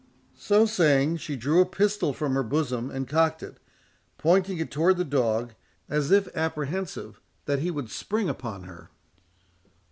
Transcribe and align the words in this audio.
So 0.39 0.65
saying, 0.65 1.17
she 1.17 1.35
drew 1.35 1.61
a 1.61 1.65
pistol 1.67 2.11
from 2.11 2.33
her 2.33 2.41
bosom, 2.41 2.89
and 2.89 3.07
cocked 3.07 3.43
it—pointing 3.43 4.57
it 4.57 4.71
towards 4.71 4.97
the 4.97 5.05
dog, 5.05 5.53
as 5.87 6.09
if 6.09 6.27
apprehensive 6.35 7.21
that 7.45 7.59
he 7.59 7.69
would 7.69 7.91
spring 7.91 8.27
upon 8.27 8.63
her. 8.63 8.89